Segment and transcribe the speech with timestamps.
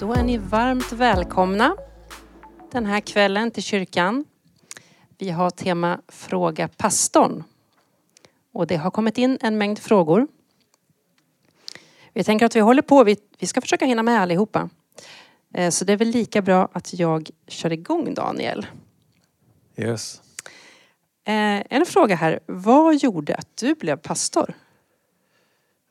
[0.00, 1.76] Då är ni varmt välkomna
[2.72, 4.24] den här kvällen till kyrkan.
[5.18, 7.44] Vi har tema Fråga pastorn.
[8.52, 10.26] Och det har kommit in en mängd frågor.
[12.12, 14.70] Vi tänker att vi håller på, vi, ska försöka hinna med allihopa.
[15.54, 18.66] Eh, så det är väl lika bra att jag kör igång Daniel.
[19.76, 20.22] Yes.
[21.24, 24.54] Eh, En fråga här, vad gjorde att du blev pastor?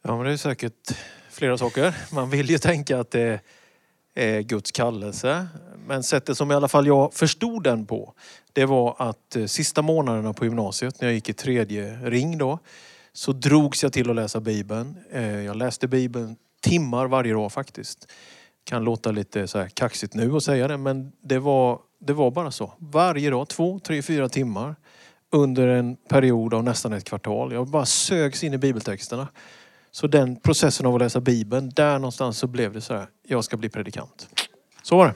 [0.01, 0.97] Ja, men det är säkert
[1.29, 1.95] flera saker.
[2.13, 3.41] Man vill ju tänka att det
[4.19, 5.47] är Guds kallelse.
[5.87, 8.13] Men sättet som i alla fall jag förstod den på,
[8.53, 12.59] det var att eh, sista månaderna på gymnasiet, när jag gick i tredje ring då,
[13.13, 14.97] så drogs jag till att läsa Bibeln.
[15.11, 18.11] Eh, Jag läste Bibeln timmar varje dag faktiskt.
[18.63, 22.31] Kan låta lite så här kaxigt nu att säga det, men det var, det var
[22.31, 22.73] bara så.
[22.77, 24.75] Varje dag, två, tre, fyra timmar
[25.31, 27.53] under en period av nästan ett kvartal.
[27.53, 29.27] Jag bara sögs in i bibeltexterna.
[29.91, 33.43] Så den processen av att läsa Bibeln, där någonstans så blev det så här, jag
[33.43, 34.27] ska bli predikant.
[34.83, 35.13] Så var det.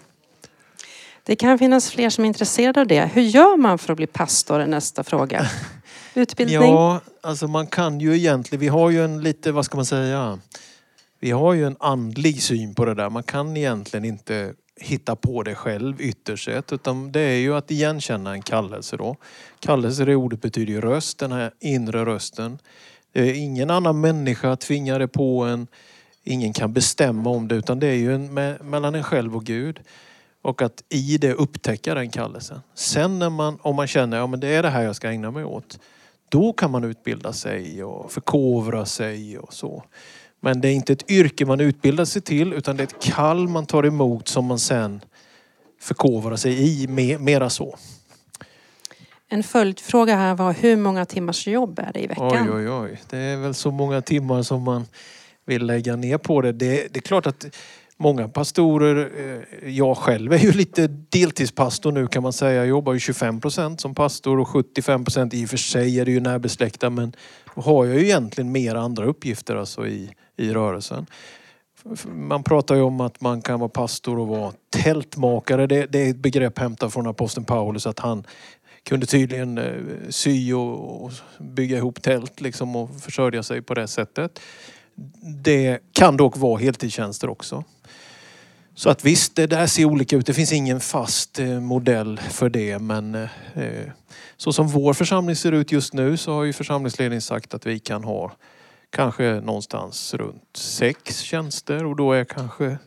[1.23, 3.05] Det kan finnas fler som är intresserade av det.
[3.05, 5.47] Hur gör man för att bli pastor är nästa fråga.
[6.13, 6.61] Utbildning?
[6.61, 10.39] Ja, alltså man kan ju egentligen, vi har ju en lite, vad ska man säga,
[11.19, 13.09] vi har ju en andlig syn på det där.
[13.09, 17.71] Man kan egentligen inte hitta på det själv ytterst sett, utan det är ju att
[17.71, 19.15] igenkänna en kallelse då.
[19.59, 22.59] Kallelse, det ordet betyder ju röst, den här inre rösten.
[23.13, 25.67] Eh, ingen annan människa tvingar det på en.
[26.23, 28.33] Ingen kan bestämma om det utan det är ju en,
[28.69, 29.79] mellan en själv och Gud.
[30.41, 32.59] Och att i det upptäcka den kallelsen.
[32.75, 35.09] Sen när man, om man känner att ja, men det är det här jag ska
[35.09, 35.79] ägna mig åt.
[36.29, 39.83] Då kan man utbilda sig och förkovra sig och så.
[40.39, 43.47] Men det är inte ett yrke man utbildar sig till utan det är ett kall
[43.47, 45.01] man tar emot som man sen
[45.81, 46.87] förkovrar sig i.
[47.19, 47.77] Mera så.
[49.33, 52.49] En följdfråga här var hur många timmars jobb är det i veckan?
[52.55, 53.01] oj, oj.
[53.09, 54.85] Det är väl så många timmar som man
[55.45, 56.51] vill lägga ner på det.
[56.51, 57.45] Det, det är klart att
[57.97, 62.53] många pastorer, eh, jag själv är ju lite deltidspastor nu kan man säga.
[62.53, 66.05] Jag jobbar ju 25 procent som pastor och 75 procent i och för sig är
[66.05, 67.15] det ju närbesläktat men
[67.55, 71.05] då har jag ju egentligen mer andra uppgifter alltså i, i rörelsen.
[72.05, 74.51] Man pratar ju om att man kan vara pastor och vara
[74.83, 75.67] tältmakare.
[75.67, 78.23] Det, det är ett begrepp hämtat från aposteln Paulus att han
[78.83, 83.87] kunde tydligen eh, sy och, och bygga ihop tält liksom och försörja sig på det
[83.87, 84.39] sättet.
[85.43, 87.63] Det kan dock vara heltidstjänster också.
[88.75, 90.25] Så att visst, det där ser olika ut.
[90.25, 93.89] Det finns ingen fast eh, modell för det men eh,
[94.37, 97.79] så som vår församling ser ut just nu så har ju församlingsledningen sagt att vi
[97.79, 98.31] kan ha
[98.89, 102.77] kanske någonstans runt sex tjänster och då är kanske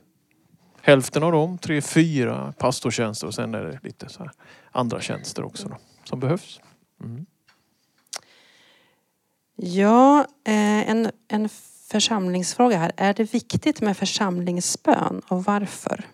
[0.83, 4.31] hälften av dem, tre, fyra pastortjänster och sen är det lite så här
[4.77, 6.61] andra tjänster också då, som behövs.
[7.05, 7.27] Mm.
[9.57, 11.49] Ja, eh, en, en
[11.91, 12.93] församlingsfråga här.
[12.97, 16.05] Är det viktigt med församlingsbön och varför?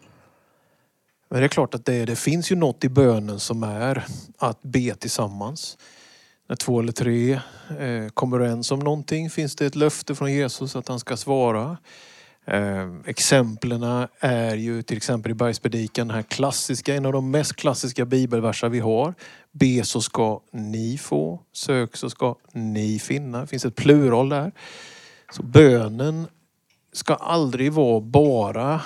[1.28, 4.05] Men det är klart att det, det finns ju något i bönen som är
[4.39, 5.79] att be tillsammans.
[6.49, 7.33] När två eller tre
[7.79, 11.77] eh, kommer överens om någonting finns det ett löfte från Jesus att han ska svara.
[12.45, 17.57] Eh, exemplen är ju till exempel i Bergspredikan, den här klassiska, en av de mest
[17.57, 19.15] klassiska bibelverser vi har.
[19.53, 23.41] Be så ska ni få, sök så ska ni finna.
[23.41, 24.53] Det finns ett plural där.
[25.33, 26.27] Så bönen
[26.93, 28.81] ska aldrig vara bara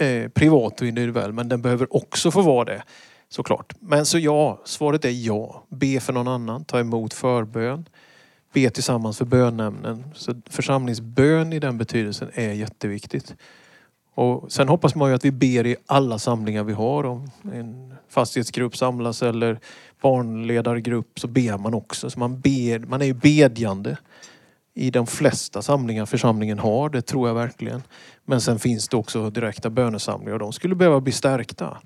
[0.00, 2.82] eh, privat och individuell men den behöver också få vara det
[3.28, 3.74] såklart.
[3.80, 5.64] Men så ja, svaret är ja.
[5.68, 7.88] Be för någon annan, ta emot förbön.
[8.52, 10.04] Be tillsammans för bönämnen.
[10.14, 13.34] Så församlingsbön i den betydelsen är jätteviktigt.
[14.14, 17.04] Och sen hoppas man ju att vi ber i alla samlingar vi har.
[17.04, 19.58] Om en fastighetsgrupp samlas eller
[20.00, 22.10] barnledargrupp så ber man också.
[22.10, 23.96] Så man, ber, man är ju bedjande
[24.74, 26.88] i de flesta samlingar församlingen har.
[26.88, 27.82] Det tror jag verkligen.
[28.24, 31.78] Men sen finns det också direkta bönesamlingar och de skulle behöva bli stärkta.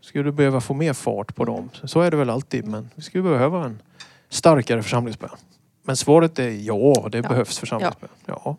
[0.00, 1.70] Skulle behöva få mer fart på dem.
[1.84, 3.82] Så är det väl alltid men vi skulle behöva en
[4.28, 5.36] starkare församlingsbön.
[5.86, 7.28] Men svaret är ja, det Ja.
[7.28, 8.10] behövs församlingsbön.
[8.26, 8.56] Ja.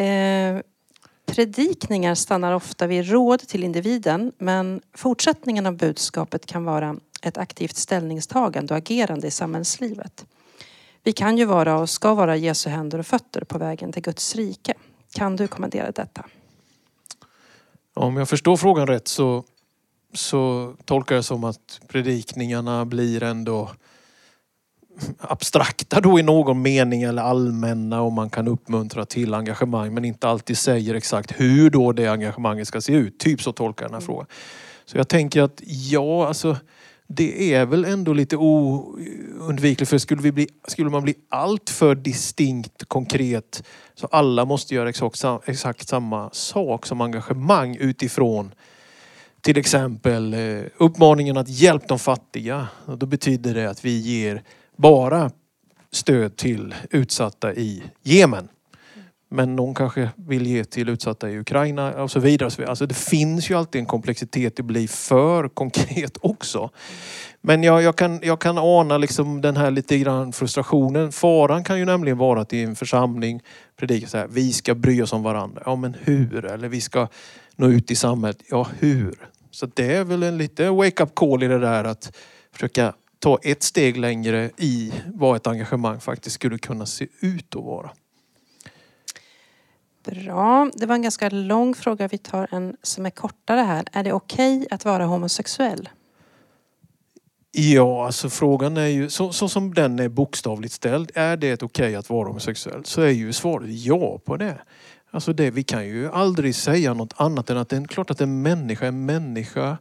[0.00, 0.60] Eh,
[1.26, 7.76] predikningar stannar ofta vid råd till individen men fortsättningen av budskapet kan vara ett aktivt
[7.76, 10.26] ställningstagande och agerande i samhällslivet.
[11.02, 14.36] Vi kan ju vara och ska vara Jesu händer och fötter på vägen till Guds
[14.36, 14.74] rike.
[15.14, 16.24] Kan du kommendera detta?
[17.94, 19.44] Om jag förstår frågan rätt så,
[20.12, 23.70] så tolkar jag som att predikningarna blir ändå
[25.18, 30.28] abstrakta då i någon mening eller allmänna och man kan uppmuntra till engagemang men inte
[30.28, 33.18] alltid säger exakt hur då det engagemanget ska se ut.
[33.18, 34.26] Typ så tolkar jag den här frågan.
[34.84, 36.56] Så jag tänker att ja, alltså
[37.06, 39.90] det är väl ändå lite oundvikligt.
[39.90, 43.64] För skulle, vi bli, skulle man bli allt för distinkt konkret
[43.94, 48.54] så alla måste göra exakt, exakt samma sak som engagemang utifrån
[49.44, 52.68] till exempel eh, uppmaningen att hjälpa de fattiga.
[52.86, 54.42] Och då betyder det att vi ger
[54.76, 55.30] bara
[55.92, 58.48] stöd till utsatta i Jemen.
[59.28, 62.66] Men någon kanske vill ge till utsatta i Ukraina och så vidare.
[62.68, 66.70] Alltså det finns ju alltid en komplexitet, det blir för konkret också.
[67.40, 71.12] Men jag, jag, kan, jag kan ana liksom den här lite grann frustrationen.
[71.12, 73.40] Faran kan ju nämligen vara att i en församling
[73.76, 75.62] predika så här, vi ska bry oss om varandra.
[75.66, 76.44] Ja men hur?
[76.44, 77.08] Eller vi ska
[77.56, 78.42] nå ut i samhället.
[78.50, 79.14] Ja hur?
[79.50, 82.16] Så det är väl en lite wake-up call i det där att
[82.52, 82.92] försöka
[83.24, 87.90] ta ett steg längre i vad ett engagemang faktiskt skulle kunna se ut att vara.
[90.04, 90.70] Bra.
[90.74, 92.08] Det var en ganska lång fråga.
[92.08, 93.84] Vi tar en som är kortare här.
[93.92, 95.88] Är det okej okay att vara homosexuell?
[97.52, 101.10] Ja, alltså frågan är ju så, så, som den är bokstavligt ställd.
[101.14, 102.84] Är det okej okay att vara homosexuell?
[102.84, 104.58] Så är ju svaret ja på det.
[105.10, 108.20] Alltså det, vi kan ju aldrig säga något annat än att det är klart att
[108.20, 109.78] en människa är en människa.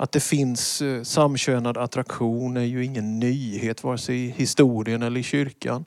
[0.00, 5.20] Att det finns eh, samkönad attraktion är ju ingen nyhet vare sig i historien eller
[5.20, 5.84] i kyrkan.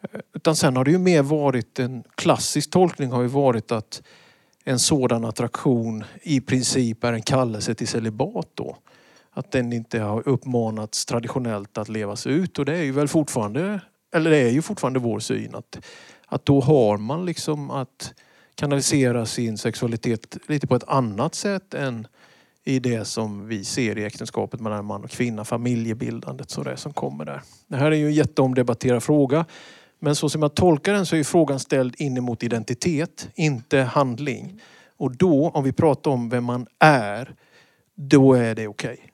[0.00, 4.02] Eh, utan sen har det ju mer varit en klassisk tolkning har ju varit att
[4.64, 8.76] en sådan attraktion i princip är en kallelse till celibat då.
[9.30, 13.80] Att den inte har uppmanats traditionellt att levas ut och det är ju väl fortfarande,
[14.14, 15.78] eller det är ju fortfarande vår syn att,
[16.26, 18.14] att då har man liksom att
[18.54, 22.06] kanalisera sin sexualitet lite på ett annat sätt än
[22.68, 26.92] i det som vi ser i äktenskapet mellan man och kvinna, familjebildandet så det som
[26.92, 27.42] kommer där.
[27.68, 29.44] Det här är ju en jätteomdebatterad fråga.
[29.98, 34.60] Men så som jag tolkar den så är frågan ställd in emot identitet, inte handling.
[34.96, 37.34] Och då, om vi pratar om vem man är,
[37.94, 38.92] då är det okej.
[38.92, 39.06] Okay.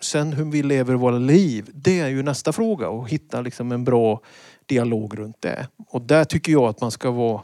[0.00, 3.84] Sen hur vi lever våra liv, det är ju nästa fråga och hitta liksom en
[3.84, 4.20] bra
[4.66, 5.68] dialog runt det.
[5.88, 7.42] Och där tycker jag att man ska vara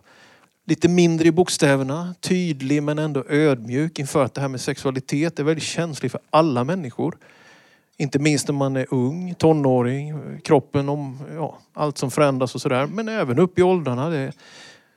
[0.67, 5.45] lite mindre i bokstäverna, tydlig men ändå ödmjuk inför att det här med sexualitet är
[5.45, 7.19] väldigt känsligt för alla människor.
[7.97, 12.87] Inte minst när man är ung, tonåring, kroppen, om ja, allt som förändras och sådär.
[12.87, 14.09] Men även upp i åldrarna.
[14.11, 14.33] Det,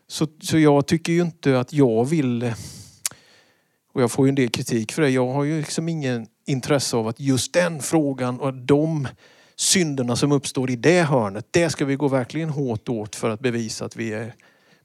[0.08, 2.54] så, så jag tycker ju inte att jag vill...
[3.94, 5.10] Och jag får ju en del kritik för det.
[5.10, 9.08] Jag har ju liksom ingen intresse av att just den frågan och de
[9.56, 13.40] synderna som uppstår i det hörnet, det ska vi gå verkligen hårt åt för att
[13.40, 14.36] bevisa att vi är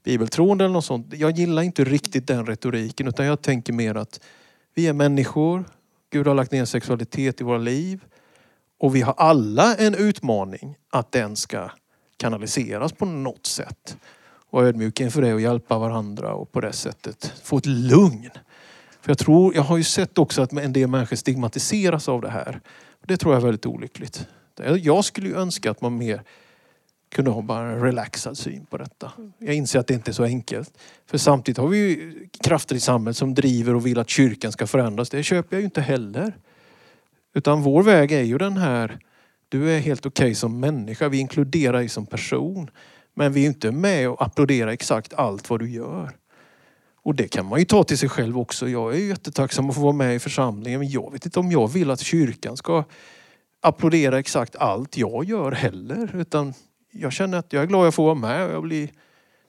[0.05, 1.13] bibeltroende eller något sånt.
[1.13, 4.19] Jag gillar inte riktigt den retoriken utan jag tänker mer att
[4.75, 5.65] vi är människor,
[6.09, 8.03] Gud har lagt ner sexualitet i våra liv.
[8.79, 11.69] Och vi har alla en utmaning att den ska
[12.17, 13.97] kanaliseras på något sätt.
[14.49, 18.29] Och ödmjuka inför det och hjälpa varandra och på det sättet få ett lugn.
[19.01, 22.29] För jag tror, jag har ju sett också att en del människor stigmatiseras av det
[22.29, 22.61] här.
[23.05, 24.27] Det tror jag är väldigt olyckligt.
[24.81, 26.23] Jag skulle ju önska att man mer
[27.09, 29.11] kunde ha bara en relaxad syn på detta.
[29.39, 30.77] Jag inser att det inte är så enkelt.
[31.05, 34.67] För samtidigt har vi ju krafter i samhället som driver och vill att kyrkan ska
[34.67, 35.09] förändras.
[35.09, 36.37] Det köper jag ju inte heller.
[37.33, 38.99] Utan vår väg är ju den här,
[39.49, 42.69] du är helt okej okay som människa, vi inkluderar dig som person.
[43.13, 46.11] Men vi är inte med och applåderar exakt allt vad du gör.
[47.05, 48.69] Och det kan man ju ta till sig själv också.
[48.69, 51.51] Jag är ju jättetacksam att få vara med i församlingen men jag vet inte om
[51.51, 52.83] jag vill att kyrkan ska
[53.61, 56.15] applådera exakt allt jag gör heller.
[56.15, 56.53] Utan
[56.97, 58.89] jag känner att jag är glad att jag får vara med och jag blir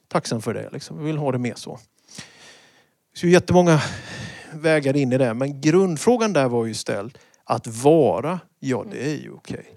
[0.08, 0.70] tacksam för det.
[0.72, 0.98] Liksom.
[0.98, 1.78] Jag vill ha det med så.
[3.12, 3.80] Det finns jättemånga
[4.52, 7.18] vägar in i det men grundfrågan där var ju ställd.
[7.44, 9.58] Att vara, ja det är ju okej.
[9.58, 9.72] Okay.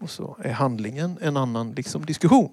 [0.00, 2.52] Och så är handlingen en annan liksom, diskussion.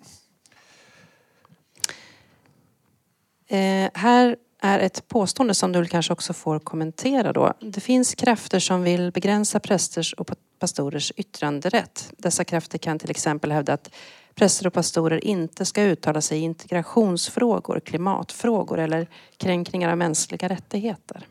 [3.48, 7.54] Eh, här är ett påstående som du kanske också får kommentera då.
[7.60, 10.28] Det finns krafter som vill begränsa prästers och
[10.60, 12.14] pastorers yttranderätt.
[12.18, 13.90] Dessa krafter kan till exempel hävda att
[14.36, 21.28] präster och pastorer inte ska uttala sig i integrationsfrågor, klimatfrågor eller kränkningar av mänskliga rättigheter.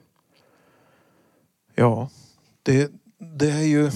[1.75, 2.09] Ja,
[2.63, 3.91] det, det är ju...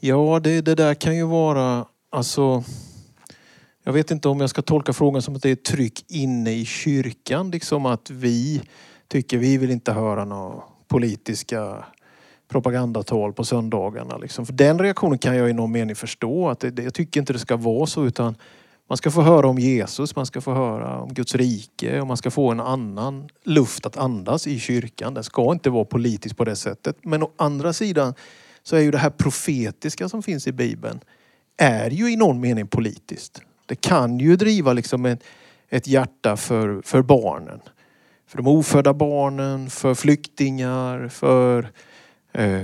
[0.00, 1.86] Ja, det, det där kan ju vara...
[2.10, 2.64] Alltså...
[3.84, 6.64] Jag vet inte om jag ska tolka frågan som att det är tryck inne i
[6.64, 7.50] kyrkan.
[7.50, 8.62] Liksom att vi
[9.08, 11.84] tycker vi vill inte höra några politiska
[12.52, 14.16] propagandatal på söndagarna.
[14.16, 14.46] Liksom.
[14.46, 16.48] För den reaktionen kan jag i någon mening förstå.
[16.48, 18.34] Att det, jag tycker inte det ska vara så utan
[18.88, 22.16] man ska få höra om Jesus, man ska få höra om Guds rike och man
[22.16, 25.14] ska få en annan luft att andas i kyrkan.
[25.14, 26.96] Den ska inte vara politisk på det sättet.
[27.02, 28.14] Men å andra sidan
[28.62, 31.00] så är ju det här profetiska som finns i Bibeln
[31.56, 33.40] är ju i någon mening politiskt.
[33.66, 35.24] Det kan ju driva liksom ett,
[35.68, 37.60] ett hjärta för, för barnen.
[38.26, 41.70] för de ofödda barnen, för flyktingar, för
[42.32, 42.62] eh,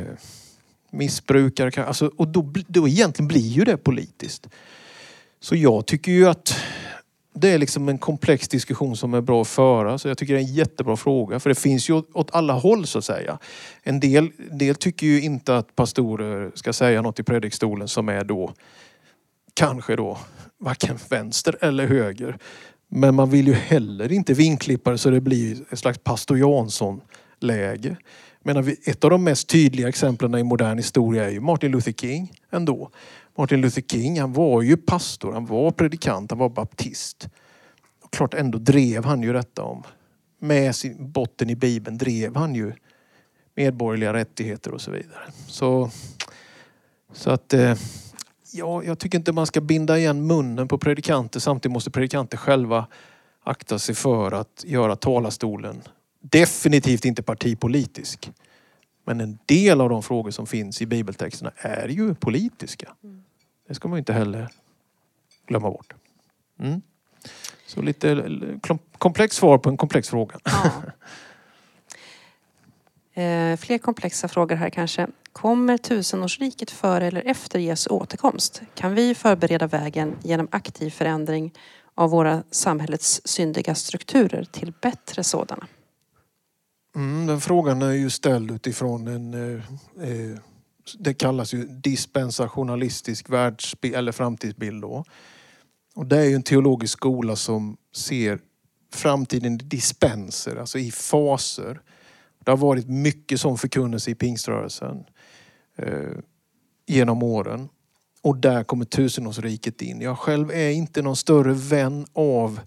[0.91, 1.85] missbrukare.
[1.85, 4.49] Alltså, och då, då egentligen blir ju det politiskt.
[5.41, 6.57] Så jag tycker ju att
[7.35, 9.99] det är liksom en komplex diskussion som är bra att föra.
[9.99, 11.41] Så jag tycker det är en jättebra fråga.
[11.41, 13.39] För det finns ju åt alla håll så att säga.
[13.83, 18.25] En del, del tycker ju inte att pastorer ska säga något i predikstolen som är
[18.25, 18.53] då
[19.55, 20.19] kanske då
[20.59, 22.39] varken vänster eller höger.
[22.89, 27.01] Men man vill ju heller inte vinklippa det så det blir ett slags pastor Jansson
[27.41, 27.97] Jansson-läge.
[28.85, 32.91] ett av de mest tydliga exemplen i modern historia är ju Martin Luther King ändå.
[33.39, 37.29] Martin Luther King han var ju pastor, han var predikant, han var baptist.
[38.03, 39.83] Och klart ändå drev han ju detta om,
[40.41, 42.73] med sin botten i bibeln drev han ju
[43.57, 45.33] medborgerliga rättigheter och så vidare.
[45.47, 45.91] Så,
[47.13, 47.75] så att eh,
[48.53, 51.41] ja, jag tycker inte man ska binda igen munnen på predikanter.
[51.41, 52.87] Samtidigt måste predikanter själva
[53.45, 55.83] akta sig för att göra talarstolen
[56.21, 58.31] definitivt inte partipolitisk.
[59.05, 62.95] Men en del av de frågor som finns i bibeltexterna är ju politiska.
[63.69, 64.49] Det ska man inte heller
[65.47, 65.95] glömma bort.
[66.61, 66.83] Mm.
[67.67, 68.25] Så lite
[68.99, 70.39] komplext svar på en komplex fråga.
[70.45, 70.73] Ja.
[73.15, 75.07] Eh, fler komplexa frågor här kanske.
[75.33, 78.63] Kommer tusenårsriket före eller efter Jesu återkomst?
[78.75, 81.55] Kan vi förbereda vägen genom aktiv förändring
[81.95, 85.67] av våra samhällets syndiga strukturer till bättre sådana?
[86.97, 89.63] Mm, den frågan är ju ställd utifrån en eh,
[90.09, 90.39] eh
[90.99, 95.05] det kallas ju dispensationalistisk världsbild eller framtidsbild då.
[95.95, 98.39] Och det är ju en teologisk skola som ser
[98.95, 101.81] framtiden i dispenser, alltså i faser.
[102.45, 105.05] Det har varit mycket som förkunnelse i pingströrelsen
[105.77, 106.19] eh,
[106.87, 107.69] genom åren.
[108.23, 110.01] Och där kommer tusenårsriket in.
[110.01, 112.61] Jag själv är inte någon större vän av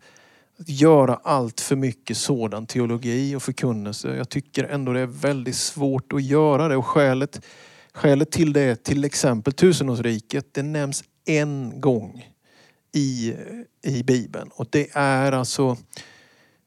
[0.66, 4.16] göra allt för mycket sådan teologi och förkunnelse.
[4.16, 7.42] Jag tycker ändå det är väldigt svårt att göra det och skälet
[7.94, 10.54] Skälet till det är till exempel tusenårsriket.
[10.54, 12.28] Det nämns en gång
[12.94, 13.34] i,
[13.84, 15.78] i Bibeln och det är alltså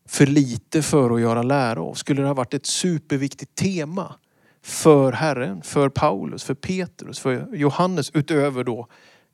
[0.09, 1.95] för lite för att göra lära av.
[1.95, 4.15] Skulle det ha varit ett superviktigt tema
[4.63, 8.87] för Herren, för Paulus, för Petrus, för Johannes utöver då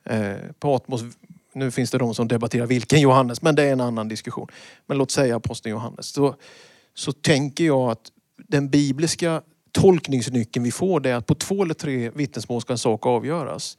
[0.05, 1.03] eh, Patmos.
[1.53, 4.49] Nu finns det de som debatterar vilken Johannes, men det är en annan diskussion.
[4.87, 6.07] Men låt säga aposteln Johannes.
[6.07, 6.35] Så,
[6.95, 8.13] så tänker jag att
[8.49, 9.43] den bibliska
[9.73, 13.79] tolkningsnyckeln vi får det är att på två eller tre vittnesmål ska en sak avgöras.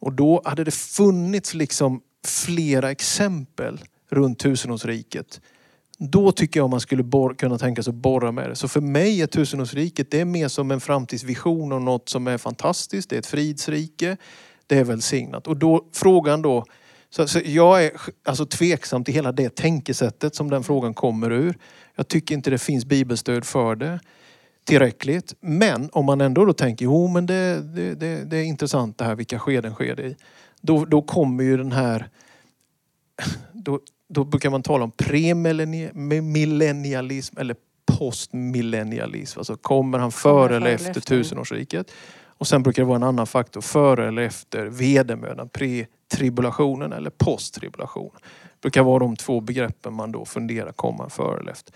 [0.00, 3.80] Och då hade det funnits liksom flera exempel
[4.10, 5.40] runt tusenårsriket.
[5.98, 7.04] Då tycker jag man skulle
[7.38, 8.56] kunna tänka sig att borra med det.
[8.56, 12.38] Så för mig är tusenårsriket det är mer som en framtidsvision och något som är
[12.38, 13.10] fantastiskt.
[13.10, 14.16] Det är ett fridsrike.
[14.66, 15.46] Det är välsignat.
[15.46, 16.64] Och då frågan då
[17.10, 17.92] så, så, jag är
[18.24, 21.58] alltså tveksam till hela det tänkesättet som den frågan kommer ur.
[21.94, 24.00] Jag tycker inte det finns bibelstöd för det
[24.66, 25.34] tillräckligt.
[25.40, 29.04] Men om man ändå då tänker, jo men det, det, det, det är intressant det
[29.04, 30.16] här vilka skeden sker det i.
[30.60, 32.08] Då, då kommer ju den här,
[33.52, 37.56] då, då brukar man tala om premillennialism eller
[37.98, 39.38] postmillennialism.
[39.38, 41.92] Alltså kommer han före eller efter, efter tusenårsriket?
[42.38, 48.10] Och sen brukar det vara en annan faktor, före eller efter vedermödan, pre-tribulationen eller post-tribulation.
[48.22, 51.74] Det brukar vara de två begreppen man då funderar, kommer före eller efter?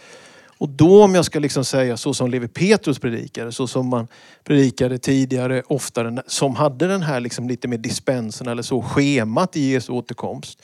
[0.61, 4.09] Och då om jag ska liksom säga så som Levi Petrus predikade, så som man
[4.45, 9.61] predikade tidigare oftare, som hade den här liksom lite mer dispensen eller så schemat i
[9.61, 10.63] Jesu återkomst.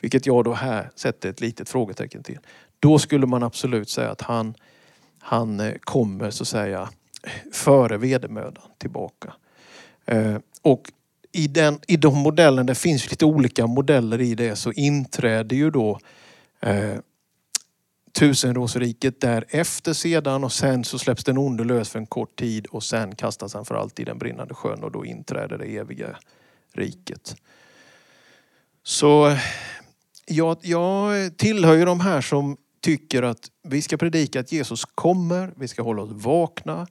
[0.00, 2.38] Vilket jag då här sätter ett litet frågetecken till.
[2.80, 4.54] Då skulle man absolut säga att han,
[5.18, 6.88] han eh, kommer så att säga
[7.52, 9.34] före vedermödan tillbaka.
[10.06, 10.92] Eh, och
[11.32, 15.70] i, den, i de modellerna, det finns lite olika modeller i det, så inträder ju
[15.70, 15.98] då
[16.60, 16.96] eh,
[18.12, 22.82] tusenårsriket därefter sedan och sen så släpps den onde lös för en kort tid och
[22.82, 26.18] sen kastas han för alltid i den brinnande sjön och då inträder det eviga
[26.72, 27.36] riket.
[28.82, 29.36] Så
[30.26, 35.52] jag, jag tillhör ju de här som tycker att vi ska predika att Jesus kommer,
[35.56, 36.86] vi ska hålla oss vakna.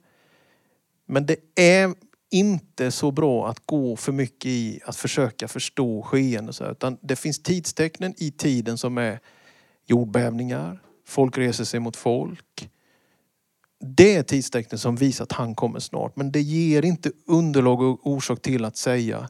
[1.06, 1.94] Men det är
[2.30, 6.54] inte så bra att gå för mycket i att försöka förstå skeenden.
[6.70, 9.20] Utan det finns tidstecknen i tiden som är
[9.86, 12.70] jordbävningar, Folk reser sig mot folk.
[13.80, 16.16] Det är tidstecknen som visar att han kommer snart.
[16.16, 19.28] Men det ger inte underlag och orsak till att säga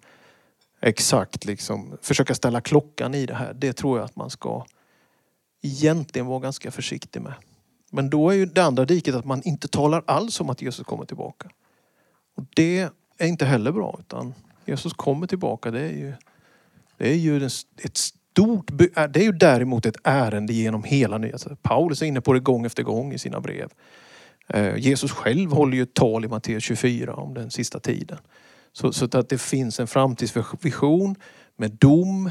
[0.81, 3.55] exakt liksom, försöka ställa klockan i det här.
[3.55, 4.67] Det tror jag att man ska
[5.63, 7.35] egentligen vara ganska försiktig med.
[7.91, 10.87] Men då är ju det andra diket att man inte talar alls om att Jesus
[10.87, 11.51] kommer tillbaka.
[12.35, 12.89] Och det
[13.19, 15.71] är inte heller bra utan Jesus kommer tillbaka.
[15.71, 16.13] Det är ju,
[16.97, 21.39] det är ju ett stort, äh, det är ju däremot ett ärende genom hela nya
[21.63, 23.69] Paulus är inne på det gång efter gång i sina brev.
[24.49, 28.19] Eh, Jesus själv håller ju ett tal i Matteus 24 om den sista tiden.
[28.73, 31.17] Så, så att det finns en framtidsvision
[31.57, 32.31] med dom,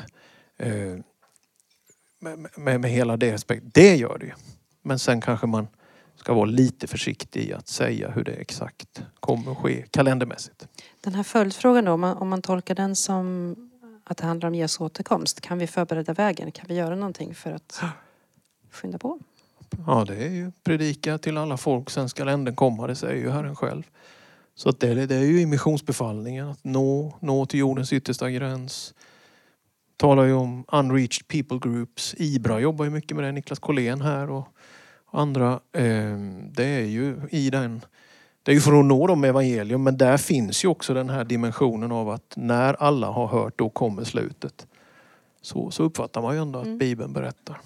[0.58, 0.98] eh,
[2.20, 3.64] med, med, med hela det aspekt.
[3.74, 4.34] Det gör det ju.
[4.82, 5.68] Men sen kanske man
[6.24, 10.68] ska vara lite försiktig i att säga hur det exakt kommer att ske kalendermässigt.
[11.02, 13.56] Den här följdfrågan då, om man, om man tolkar den som
[14.04, 15.42] att det handlar om Jesu återkomst.
[15.42, 16.52] Kan vi förbereda vägen?
[16.52, 17.82] Kan vi göra någonting för att
[18.72, 19.20] skynda på?
[19.88, 23.30] Ja, det är ju predika till alla folk, sen ska änden komma, det säger ju
[23.30, 23.84] Herren själv.
[24.56, 28.94] Så att det, det är ju i missionsbefallningen att nå, nå till jordens yttersta gräns.
[29.98, 32.16] Talar ju om unreached people groups.
[32.18, 34.48] Ibra jobbar ju mycket med det, Niklas Collén här och
[35.14, 35.60] andra.
[35.72, 36.18] Eh,
[36.52, 37.82] det är ju i den
[38.44, 41.10] det är ju för att nå dem med evangelium men där finns ju också den
[41.10, 44.68] här dimensionen av att när alla har hört då kommer slutet.
[45.42, 46.78] Så, så uppfattar man ju ändå att mm.
[46.78, 47.62] Bibeln berättar.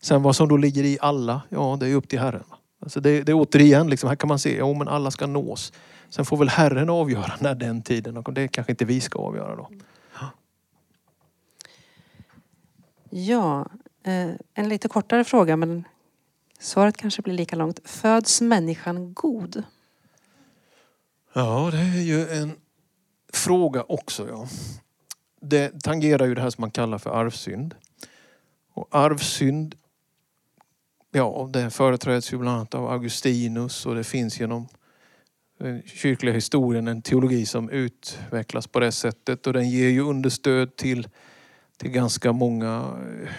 [0.00, 2.44] Sen vad som då ligger i alla, ja det är upp till Herren.
[2.82, 5.72] Alltså det, det är återigen, liksom, här kan man se, ja men alla ska nås.
[6.08, 9.56] Sen får väl Herren avgöra när den tiden, och det kanske inte vi ska avgöra
[9.56, 9.68] då.
[13.10, 13.66] Ja,
[14.04, 15.84] eh, en lite kortare fråga men
[16.60, 17.80] Svaret kanske blir lika långt.
[17.84, 19.62] Föds människan god?
[21.32, 22.52] Ja, det är ju en
[23.32, 24.28] fråga också.
[24.28, 24.48] Ja.
[25.40, 27.74] Det tangerar ju det här som man kallar för arvsynd.
[28.72, 29.74] Och arvsynd,
[31.10, 34.68] ja det företräds ju bland annat av Augustinus och det finns genom
[35.58, 40.76] den kyrkliga historien en teologi som utvecklas på det sättet och den ger ju understöd
[40.76, 41.08] till,
[41.76, 43.30] till ganska många eh,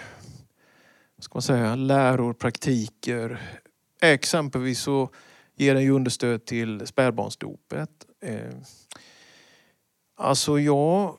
[1.22, 3.40] ska man säga, läror, praktiker.
[4.00, 5.08] Exempelvis så
[5.56, 7.90] ger den ju understöd till spädbarnsdopet.
[8.20, 8.54] Eh,
[10.16, 11.16] alltså jag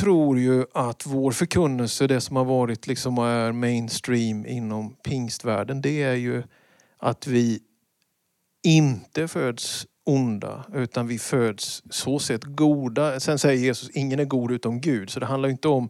[0.00, 6.02] tror ju att vår förkunnelse, det som har varit liksom är mainstream inom pingstvärlden, det
[6.02, 6.42] är ju
[6.98, 7.60] att vi
[8.62, 13.20] inte föds onda utan vi föds så sett goda.
[13.20, 15.10] Sen säger Jesus, ingen är god utom Gud.
[15.10, 15.88] Så det handlar inte om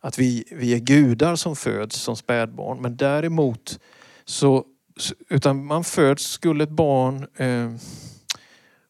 [0.00, 2.82] att vi, vi är gudar som föds som spädbarn.
[2.82, 3.80] Men däremot
[4.24, 4.64] så,
[5.28, 7.72] utan man föds, skulle ett barn eh,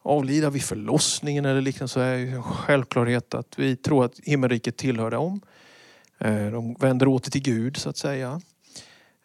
[0.02, 4.76] avlida vid förlossningen eller liknande så är det en självklarhet att vi tror att himmelriket
[4.76, 5.40] tillhör dem.
[6.18, 8.40] Eh, de vänder åter till Gud så att säga.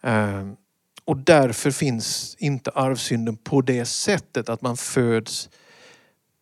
[0.01, 0.47] Eh,
[1.05, 5.49] och därför finns inte arvsynden på det sättet att man föds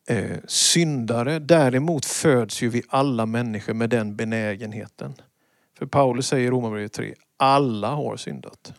[0.07, 1.39] eh, syndare.
[1.39, 5.13] Däremot föds ju vi alla människor med den benägenheten.
[5.83, 8.73] För Paulus säger i Romarbrevet 3, alla har syndat.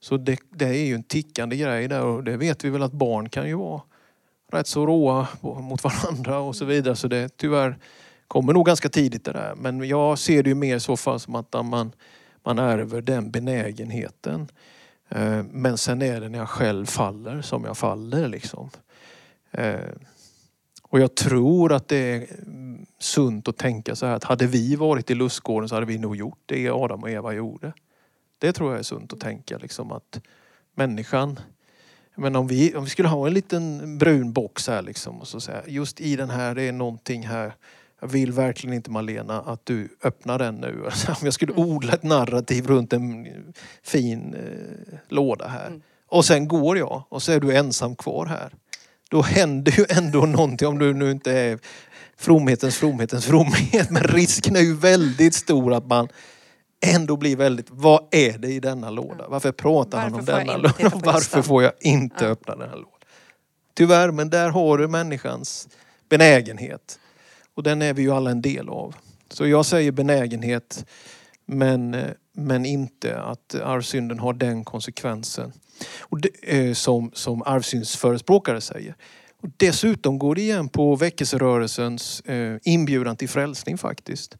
[0.00, 2.92] Så det, det, är ju en tickande grej där och det vet vi väl att
[2.92, 3.82] barn kan ju vara
[4.52, 6.96] rätt så råa mot varandra och så vidare.
[6.96, 7.78] Så det tyvärr
[8.28, 9.54] kommer nog ganska tidigt det där.
[9.54, 11.92] Men jag ser det ju mer i så fall som att man,
[12.44, 14.48] man ärver den benägenheten.
[15.08, 18.70] Eh, men sen är det när jag själv faller som jag faller liksom.
[19.50, 19.80] Eh,
[20.90, 22.26] och jag tror att det är
[22.98, 26.16] sunt att tänka så här att hade vi varit i lustgården så hade vi nog
[26.16, 27.72] gjort det Adam och Eva gjorde.
[28.38, 30.20] Det tror jag är sunt att tänka liksom att
[30.74, 31.40] människan
[32.14, 35.40] men om vi, om vi skulle ha en liten brun box här liksom och så
[35.40, 37.54] säga just i den här det är någonting här.
[38.00, 40.82] Jag vill verkligen inte Malena att du öppnar den nu.
[41.08, 43.26] Om jag skulle odla ett narrativ runt en
[43.82, 45.66] fin eh, låda här.
[45.66, 45.82] Mm.
[46.06, 48.54] Och sen går jag och så är du ensam kvar här
[49.10, 51.58] då händer ju ändå någonting om du nu inte är
[52.16, 53.90] fromhetens fromhetens fromhet.
[53.90, 56.08] Men risken är ju väldigt stor att man
[56.86, 59.28] ändå blir väldigt, vad är det i denna låda?
[59.28, 60.90] Varför pratar Varför han om denna låda?
[61.04, 62.30] Varför får jag inte ja.
[62.30, 62.90] öppna den här lådan?
[63.74, 65.68] Tyvärr, men där har du människans
[66.08, 66.98] benägenhet.
[67.54, 68.94] Och den är vi ju alla en del av.
[69.30, 70.84] Så jag säger benägenhet
[71.46, 71.96] men,
[72.32, 75.52] men inte att arvsynden har den konsekvensen.
[76.00, 78.94] Och det, eh, som, som arvsynsförespråkare säger.
[79.42, 84.36] Och dessutom går det igen på väckelserörelsens eh, inbjudan till frälsning faktiskt.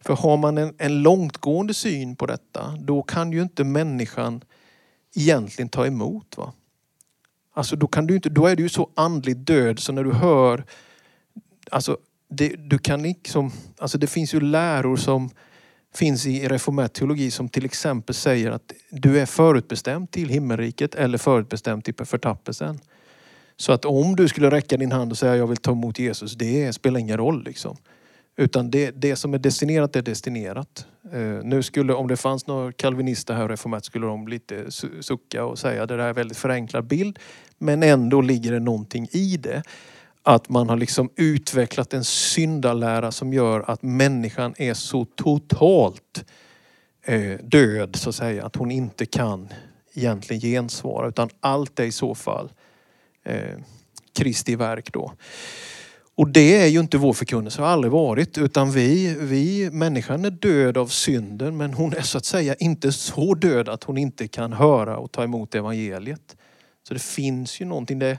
[0.00, 4.40] För har man en, en långtgående syn på detta, då kan ju inte människan
[5.16, 6.36] egentligen ta emot.
[6.36, 6.52] Va?
[7.54, 10.12] Alltså då, kan du inte, då är du ju så andligt död så när du
[10.12, 10.64] hör...
[11.70, 11.98] Alltså
[12.28, 15.30] det, du kan liksom, alltså det finns ju läror som
[15.94, 21.18] finns i reformerad teologi som till exempel säger att du är förutbestämd till himmelriket eller
[21.18, 22.78] förutbestämd till förtappelsen.
[23.56, 26.34] Så att om du skulle räcka din hand och säga jag vill ta emot Jesus,
[26.34, 27.44] det spelar ingen roll.
[27.44, 27.76] Liksom.
[28.36, 30.86] Utan det, det som är destinerat är destinerat.
[31.14, 34.70] Uh, nu skulle, om det fanns några kalvinister här reformat skulle de lite
[35.00, 37.18] sucka och säga att det där är en väldigt förenklad bild.
[37.58, 39.62] Men ändå ligger det någonting i det
[40.28, 46.24] att man har liksom utvecklat en syndalära som gör att människan är så totalt
[47.04, 49.48] eh, död så att säga att hon inte kan
[49.94, 52.52] egentligen gensvara utan allt är i så fall
[53.24, 53.58] eh,
[54.12, 55.12] Kristi verk då.
[56.14, 58.38] Och det är ju inte vår förkunnelse, har aldrig varit.
[58.38, 62.92] Utan vi, vi, människan är död av synden men hon är så att säga inte
[62.92, 66.36] så död att hon inte kan höra och ta emot evangeliet.
[66.88, 67.98] Så det finns ju någonting.
[67.98, 68.18] Det,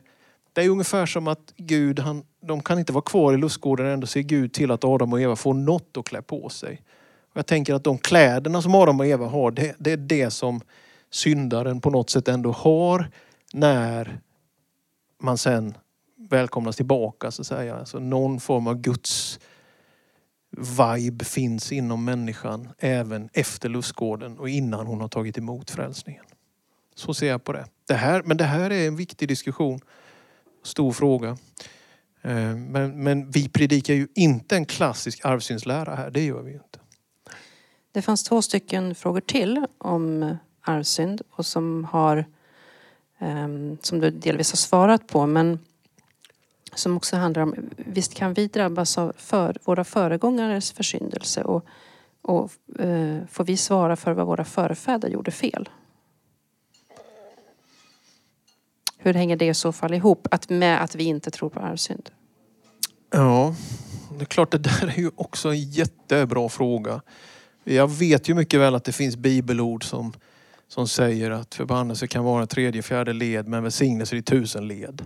[0.54, 4.08] det är ungefär som att Gud, han, de kan inte vara kvar i lustgården ändå
[4.08, 6.82] ser Gud till att Adam och Eva får något att klä på sig.
[7.32, 10.32] Och jag tänker att de kläderna som Adam och Eva har, det, det är det
[10.32, 10.62] som
[11.12, 13.12] syndaren på något sätt ändå har
[13.54, 14.20] när
[15.22, 15.78] man sen
[16.30, 17.76] välkomnas tillbaka så att säga.
[17.76, 19.40] Alltså någon form av Guds
[20.52, 26.26] vibe finns inom människan även efter lustgården och innan hon har tagit emot frälsningen.
[26.96, 27.66] Så ser jag på det.
[27.88, 29.80] det här, men det här är en viktig diskussion.
[30.70, 31.38] Stor fråga.
[32.22, 36.12] Eh, men, men vi predikar ju inte en klassisk arvsyndslära här.
[36.12, 36.80] Det gör vi ju inte.
[37.92, 42.26] Det fanns två stycken frågor till om arvsynd och som har
[43.20, 45.26] ehm, som du delvis har svarat på.
[45.26, 45.60] Men
[46.74, 51.66] som också handlar om, visst kan vi drabbas av för, våra föregångares försyndelse och,
[52.22, 55.70] och eh, får vi svara för vad våra förfäder gjorde fel?
[59.02, 62.10] Hur hänger det i så fall ihop att med att vi inte tror på arvsynd?
[63.12, 63.56] Ja,
[64.18, 67.02] det är klart det där är ju också en jättebra fråga.
[67.64, 70.14] Jag vet ju mycket väl att det finns bibelord som,
[70.68, 75.06] som säger att förbannelse kan vara tredje, fjärde led men välsignelse i tusen led.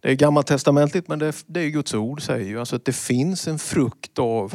[0.00, 2.60] Det är gammaltestamentligt men det, det är Guds ord säger ju.
[2.60, 4.54] Alltså att det finns en frukt av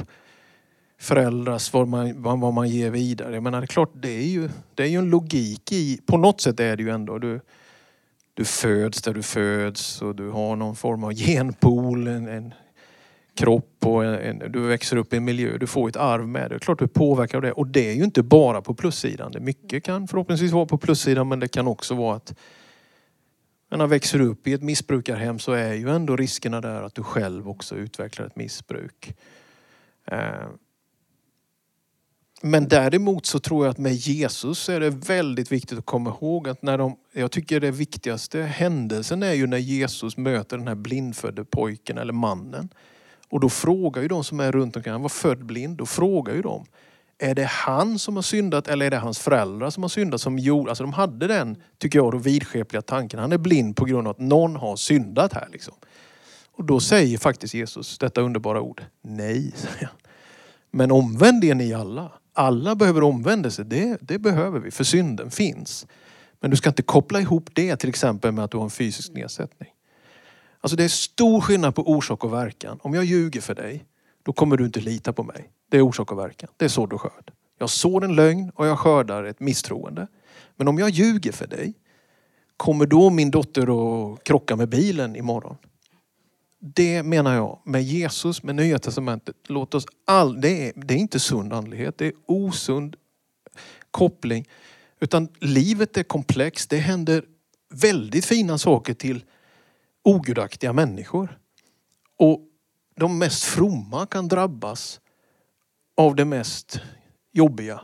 [1.00, 3.34] föräldrars, vad man, vad man ger vidare.
[3.34, 6.17] Jag menar, det är klart, det är, ju, det är ju en logik i, på
[6.17, 7.17] något sätt är det ju ändå.
[7.17, 7.41] Du,
[8.34, 12.54] du föds där du föds och du har någon form av genpool, en, en
[13.34, 15.58] kropp och en, en, du växer upp i en miljö.
[15.58, 16.50] Du får ett arv med dig.
[16.50, 17.52] Det är klart du påverkar av det.
[17.52, 19.32] Och det är ju inte bara på plussidan.
[19.32, 22.34] Det mycket kan förhoppningsvis vara på plussidan men det kan också vara att
[23.70, 27.04] när man växer upp i ett missbrukarhem så är ju ändå riskerna där att du
[27.04, 29.15] själv också utvecklar ett missbruk.
[30.08, 30.48] Eh,
[32.43, 36.49] men däremot så tror jag att med Jesus är det väldigt viktigt att komma ihåg
[36.49, 40.75] att när de, jag tycker det viktigaste händelsen är ju när Jesus möter den här
[40.75, 42.69] blindfödde pojken eller mannen.
[43.30, 46.34] Och då frågar ju de som är runt omkring, han var född blind, då frågar
[46.34, 46.65] ju de
[47.21, 50.21] är det han som har syndat eller är det hans föräldrar som har syndat?
[50.21, 53.19] Som gjorde, alltså de hade den, tycker jag, då vidskepliga tanken.
[53.19, 55.47] Han är blind på grund av att någon har syndat här.
[55.51, 55.73] Liksom.
[56.51, 58.84] Och då säger faktiskt Jesus detta underbara ord.
[59.01, 59.95] Nej, säger han.
[60.71, 62.12] Men omvänd är ni alla.
[62.34, 63.63] Alla behöver omvändelse.
[63.63, 65.88] Det, det behöver vi, för synden finns.
[66.39, 69.13] Men du ska inte koppla ihop det till exempel med att du har en fysisk
[69.13, 69.70] nedsättning.
[70.62, 72.80] Alltså det är stor skillnad på orsak och verkan.
[72.82, 73.86] Om jag ljuger för dig,
[74.24, 75.50] då kommer du inte lita på mig.
[75.70, 76.50] Det är orsak och verkan.
[76.58, 77.32] Det är sådd och skörd.
[77.58, 80.08] Jag sår en lögn och jag skördar ett misstroende.
[80.56, 81.74] Men om jag ljuger för dig,
[82.58, 83.62] kommer då min dotter
[84.13, 85.58] att krocka med bilen imorgon?
[86.63, 89.36] Det menar jag med Jesus, med Nya Testamentet.
[89.47, 92.95] Låt oss all, det, är, det är inte sund andlighet, det är osund
[93.91, 94.47] koppling.
[95.00, 96.69] Utan livet är komplext.
[96.69, 97.26] Det händer
[97.74, 99.24] väldigt fina saker till
[100.04, 101.39] ogudaktiga människor.
[102.17, 102.41] Och
[102.95, 105.02] de mest fromma kan drabbas
[105.97, 106.80] av det mest
[107.32, 107.82] jobbiga.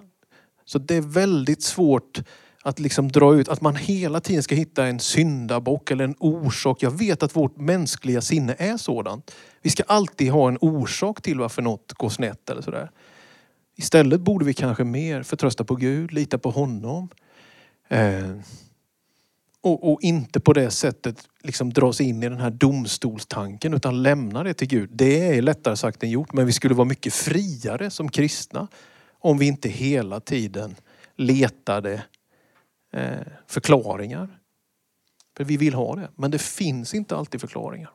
[0.66, 2.22] Så det är väldigt svårt
[2.68, 6.84] att liksom dra ut, att man hela tiden ska hitta en syndabock eller en orsak.
[6.84, 9.36] Jag vet att vårt mänskliga sinne är sådant.
[9.62, 12.92] Vi ska alltid ha en orsak till varför något går snett eller sådär.
[13.76, 17.10] Istället borde vi kanske mer förtrösta på Gud, lita på honom.
[17.88, 18.36] Eh,
[19.62, 24.44] och, och, inte på det sättet liksom dras in i den här domstolstanken utan lämna
[24.44, 24.90] det till Gud.
[24.94, 28.68] Det är lättare sagt än gjort men vi skulle vara mycket friare som kristna
[29.20, 30.76] om vi inte hela tiden
[31.16, 32.04] letade
[33.48, 34.40] förklaringar.
[35.38, 37.90] För vi vill ha det, men det finns inte alltid förklaringar.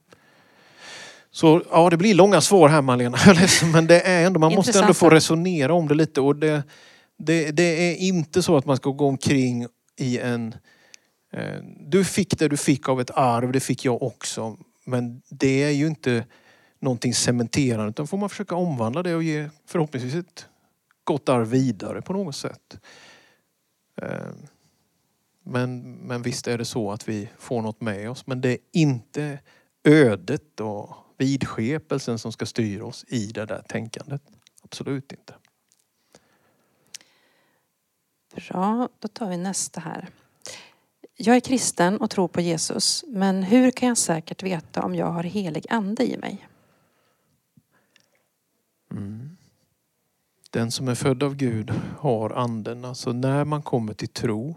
[1.30, 3.18] Så ja, det blir långa svar här Malena,
[3.72, 6.20] men det är ändå, man måste ändå få resonera om det lite.
[6.20, 6.62] Och det,
[7.18, 10.54] det, det är inte så att man ska gå omkring i en
[11.32, 14.56] Eh, du fick det du fick av ett arv, det fick jag också.
[14.84, 16.26] Men det är ju inte
[16.78, 20.46] någonting cementerande utan får man försöka omvandla det och ge förhoppningsvis ett
[21.04, 22.78] gott arv vidare på något sätt.
[24.02, 24.30] Eh,
[25.42, 28.58] men, men visst är det så att vi får något med oss men det är
[28.72, 29.38] inte
[29.84, 34.22] ödet och vidskepelsen som ska styra oss i det där tänkandet.
[34.62, 35.34] Absolut inte.
[38.34, 40.08] Bra, då tar vi nästa här.
[41.16, 45.06] jag är kristen och tror på Jesus, men hur kan jag säkert veta om jag
[45.06, 46.48] har helig ande i mig?
[48.90, 49.36] Mm.
[50.50, 52.84] Den som är född av Gud har anden.
[52.84, 54.56] Alltså när man kommer till tro.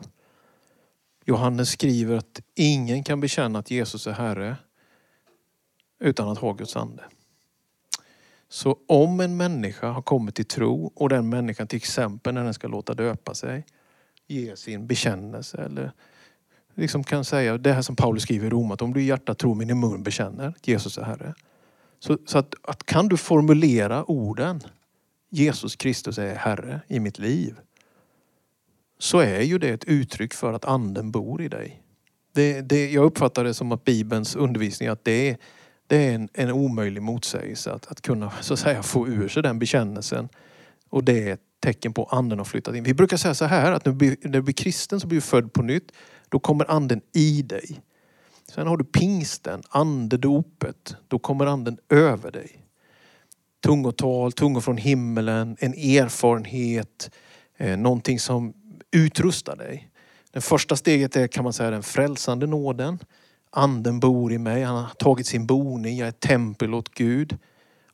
[1.25, 4.57] Johannes skriver att ingen kan bekänna att Jesus är Herre
[5.99, 7.03] utan att ha Guds ande.
[8.49, 12.53] Så om en människa har kommit till tro och den människan till exempel när den
[12.53, 13.65] ska låta döpa sig
[14.27, 15.91] ger sin bekännelse eller
[16.73, 19.38] liksom kan säga det här som Paulus skriver i Rom att om du i hjärtat
[19.38, 21.33] tror men i mun bekänner att Jesus är Herre.
[21.99, 24.61] Så, så att, att, kan du formulera orden
[25.29, 27.55] Jesus Kristus är Herre i mitt liv
[28.97, 31.81] så är ju det ett uttryck för att anden bor i dig.
[32.34, 35.38] Det, det, jag uppfattar det som att Bibelns undervisning att det är,
[35.88, 39.43] det är en, en omöjlig motsägelse att, att kunna så att säga få ur sig
[39.43, 40.29] den bekännelsen.
[40.89, 42.84] Och det är ett tecken på att anden har flyttat in.
[42.84, 45.17] Vi brukar säga så här att när du blir, när du blir kristen så blir
[45.17, 45.91] du född på nytt.
[46.29, 47.81] Då kommer anden i dig.
[48.51, 50.95] Sen har du pingsten, andedopet.
[51.08, 52.62] Då kommer anden över dig.
[53.63, 57.12] Tungotal, tungor från himmelen, en erfarenhet,
[57.58, 58.53] eh, någonting som
[58.95, 59.89] Utrusta dig.
[60.31, 62.99] Det första steget är kan man säga den frälsande nåden.
[63.49, 67.38] Anden bor i mig, han har tagit sin boning, jag är ett tempel åt Gud.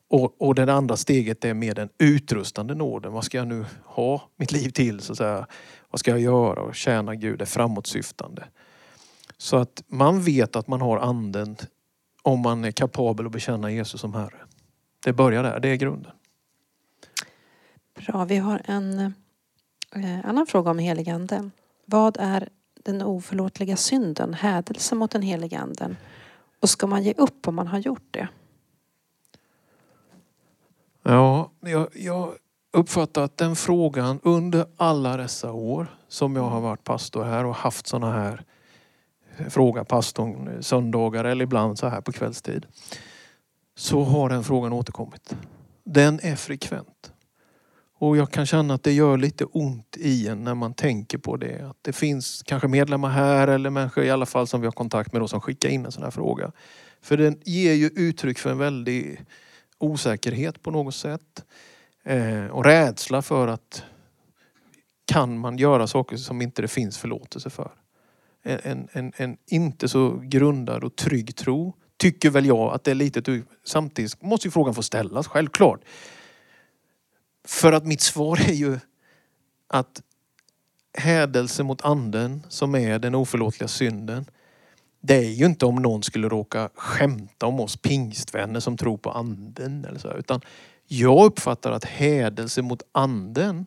[0.10, 3.14] Och, och det andra steget är med den utrustande nåden.
[3.14, 5.00] Vad ska jag nu ha mitt liv till?
[5.00, 5.48] Så att säga?
[5.90, 6.62] Vad ska jag göra?
[6.62, 8.44] Och tjäna Gud är framåtsyftande.
[9.38, 11.58] Så att man vet att man har anden
[12.22, 14.42] om man är kapabel att bekänna Jesus som Herre.
[15.04, 16.12] Det börjar där, det är grunden.
[17.96, 19.14] Bra, vi har en
[19.96, 21.50] eh, annan fråga om heligande.
[21.86, 25.98] Vad är den oförlåtliga synden, hädelse mot den helige anden?
[26.62, 28.28] Och ska man ge upp om man har gjort det?
[31.04, 32.34] Ja, jag, jag
[32.74, 37.56] uppfattar att den frågan under alla dessa år som jag har varit pastor här och
[37.56, 38.44] haft sådana här
[39.38, 42.66] eh, fråga pastorn eh, söndagar eller ibland så här på kvällstid.
[43.76, 45.36] Så har den frågan återkommit.
[45.84, 47.11] Den är frekvent.
[48.02, 51.38] Och jag kan känna att det gör lite ont i en när man tänker på
[51.38, 51.70] det.
[51.70, 55.14] Att det finns kanske medlemmar här eller människor i alla fall som vi har kontakt
[55.14, 56.52] med då, som skickar in en sån här fråga.
[57.02, 59.22] För den ger ju uttryck för en väldig
[59.78, 61.46] osäkerhet på något sätt.
[62.04, 63.84] Eh, och rädsla för att
[65.06, 67.72] kan man göra saker som inte det finns förlåtelse för.
[68.44, 72.96] En, en, en inte så grundad och trygg tro tycker väl jag att det är
[72.96, 73.42] lite...
[73.64, 75.82] Samtidigt måste ju frågan få ställas, självklart.
[77.52, 78.80] För att mitt svar är ju
[79.68, 80.02] att
[80.98, 84.26] hädelse mot anden som är den oförlåtliga synden
[85.02, 89.12] det är ju inte om någon skulle råka skämta om oss pingstvänner som tror på
[89.12, 89.86] anden.
[89.86, 90.42] Eller så, utan
[90.88, 93.66] jag uppfattar att hädelse mot anden,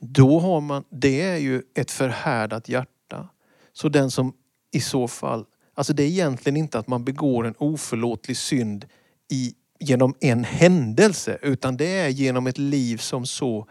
[0.00, 3.28] då har man, det är ju ett förhärdat hjärta.
[3.72, 4.32] Så den som
[4.72, 8.86] i så fall, alltså det är egentligen inte att man begår en oförlåtlig synd
[9.30, 13.66] i, genom en händelse utan det är genom ett liv som så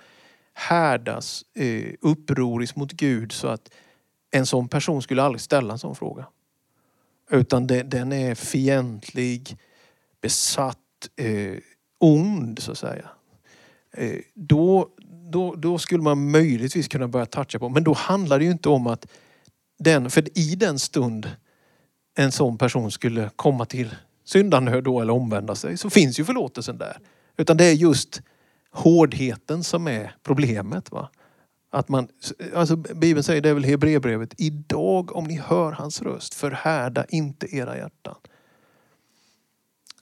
[0.54, 3.70] härdas eh, upproriskt mot Gud så att
[4.32, 6.26] en sån person skulle aldrig ställa en sån fråga.
[7.32, 9.58] Utan det, den är fientlig,
[10.22, 10.78] besatt,
[11.16, 11.58] eh,
[12.00, 13.10] ond så att säga.
[13.92, 14.90] Eh, då,
[15.32, 18.70] då, då skulle man möjligtvis kunna börja toucha på, men då handlar det ju inte
[18.70, 19.08] om att
[19.80, 21.32] den, för i den stund
[22.16, 26.78] en sån person skulle komma till syndanöd då eller omvända sig så finns ju förlåtelsen
[26.78, 26.98] där.
[27.38, 28.22] Utan det är just
[28.72, 30.92] hårdheten som är problemet.
[30.92, 31.10] Va?
[31.70, 32.08] Att man,
[32.54, 37.56] alltså Bibeln säger, det är väl Hebreerbrevet, idag om ni hör hans röst, förhärda inte
[37.56, 38.16] era hjärtan.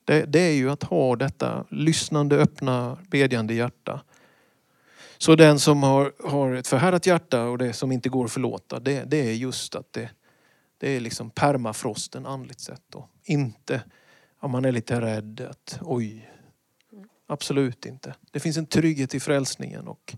[0.05, 4.03] Det, det, är ju att ha detta lyssnande, öppna, bedjande hjärta.
[5.17, 8.79] Så den som har, har ett förhärdat hjärta och det som inte går att förlåta,
[8.79, 10.09] det, det är just att det,
[10.77, 12.81] det är liksom permafrosten andligt sett.
[12.89, 13.09] Då.
[13.23, 13.81] Inte
[14.43, 16.31] om man är lite rädd att oj,
[17.27, 18.15] absolut inte.
[18.31, 20.15] Det finns en trygghet i frälsningen och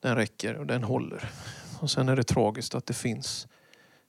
[0.00, 1.30] den räcker och den håller.
[1.80, 3.48] Och sen är det tragiskt att det finns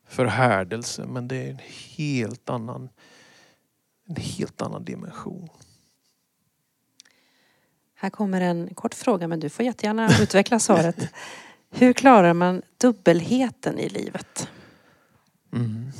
[0.08, 1.60] förhärdelse men det är en
[1.98, 2.90] helt annan,
[4.06, 5.50] en helt annan dimension.
[7.96, 11.10] Här kommer en kort fråga men du får jättegärna utveckla svaret.
[11.70, 14.50] Hur klarar man dubbelheten i livet?
[15.54, 15.92] Mm.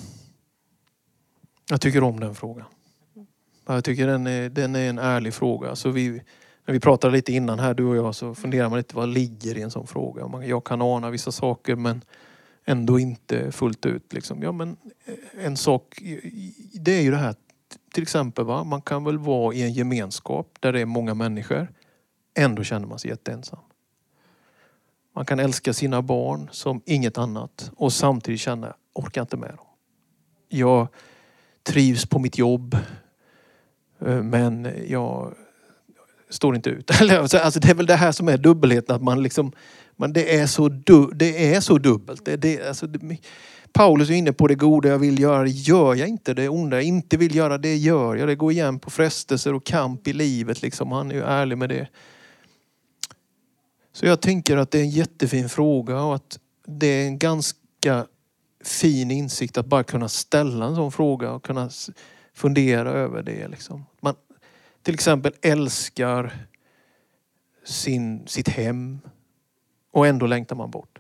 [1.70, 2.66] Jag tycker om den frågan.
[3.66, 5.76] Jag tycker den är, den är en ärlig fråga.
[5.76, 6.22] Så vi,
[6.66, 9.58] när vi pratade lite innan här, du och jag, så funderar man lite vad ligger
[9.58, 10.44] i en sån fråga.
[10.46, 12.02] Jag kan ana vissa saker men
[12.66, 14.14] ändå inte fullt ut.
[14.14, 14.44] Liksom.
[14.44, 16.02] Ja, men eh, en sak,
[16.74, 17.36] det är ju det här
[17.94, 18.64] till exempel, va?
[18.64, 21.68] man kan väl vara i en gemenskap där det är många människor.
[22.34, 23.60] Ändå känner man sig jätteensam.
[25.16, 29.66] Man kan älska sina barn som inget annat och samtidigt känna orkar inte med dem.
[30.50, 30.88] Jag
[31.66, 32.78] trivs på mitt jobb
[34.06, 35.34] eh, men jag
[36.30, 36.92] står inte ut.
[37.02, 39.52] Alltså, alltså det är väl det här som är dubbelheten, att man liksom,
[39.96, 42.26] man, det, är så du, det är så dubbelt.
[42.26, 43.18] Det, det, alltså det,
[43.74, 46.34] Paulus är inne på det goda jag vill göra, det gör jag inte.
[46.34, 48.28] Det onda jag inte vill göra, det gör jag.
[48.28, 50.62] Det går igen på frestelser och kamp i livet.
[50.62, 50.92] Liksom.
[50.92, 51.88] Han är ju ärlig med det.
[53.94, 58.06] Så jag tänker att det är en jättefin fråga och att det är en ganska
[58.68, 61.70] fin insikt att bara kunna ställa en sån fråga och kunna
[62.34, 63.48] fundera över det.
[63.48, 63.86] Liksom.
[64.00, 64.16] Man
[64.82, 66.34] till exempel älskar
[67.64, 69.00] sin, sitt hem
[69.92, 71.00] och ändå längtar man bort.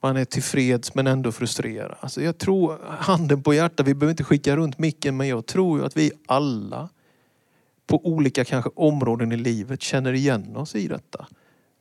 [0.00, 1.96] Man är tillfreds men ändå frustrerad.
[2.00, 5.84] Alltså jag tror, handen på hjärtat, vi behöver inte skicka runt micken men jag tror
[5.84, 6.88] att vi alla
[7.86, 11.26] på olika kanske områden i livet känner igen oss i detta.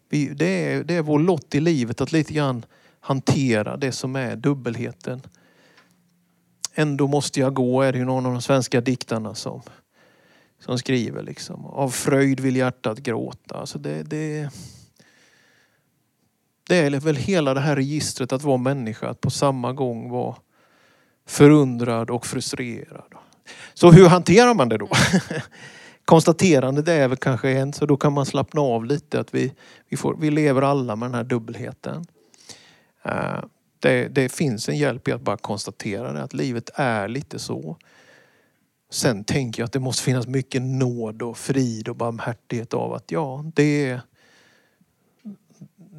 [0.10, 2.66] Vi, det, är, det är vår lott i livet att lite grann
[3.04, 5.22] hantera det som är dubbelheten.
[6.76, 9.62] Ändå måste jag gå, är det ju någon av de svenska diktarna som,
[10.60, 11.24] som skriver.
[11.24, 11.66] Liksom.
[11.66, 13.56] Av fröjd vill hjärtat gråta.
[13.56, 14.50] Alltså det, det,
[16.68, 20.36] det är väl hela det här registret att vara människa, att på samma gång vara
[21.26, 23.14] förundrad och frustrerad.
[23.74, 24.90] Så hur hanterar man det då?
[26.06, 29.20] Konstaterandet är väl kanske en, så då kan man slappna av lite.
[29.20, 29.54] Att vi,
[29.90, 32.06] vi, får, vi lever alla med den här dubbelheten.
[33.04, 33.44] Eh,
[33.80, 37.78] det, det, finns en hjälp i att bara konstatera det, att livet är lite så.
[38.90, 43.12] Sen tänker jag att det måste finnas mycket nåd och frid och barmhärtighet av att
[43.12, 44.02] ja, det är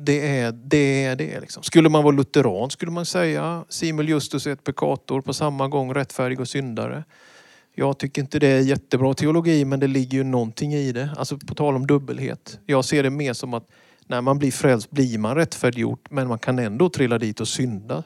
[0.04, 1.04] det är det.
[1.04, 1.62] Är det liksom.
[1.62, 6.40] Skulle man vara lutheran skulle man säga Simul Justus et peccator på samma gång rättfärdig
[6.40, 7.04] och syndare.
[7.74, 11.10] Jag tycker inte det är jättebra teologi men det ligger ju någonting i det.
[11.16, 12.58] Alltså på tal om dubbelhet.
[12.66, 13.68] Jag ser det mer som att
[14.06, 18.02] när man blir frälst blir man rättfärdiggjort men man kan ändå trilla dit och synda.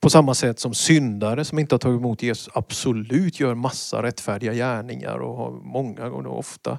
[0.00, 4.52] På samma sätt som syndare som inte har tagit emot Jesus absolut gör massa rättfärdiga
[4.52, 6.78] gärningar och har många gånger, ofta,